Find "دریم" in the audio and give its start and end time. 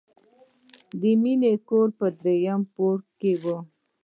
2.21-2.61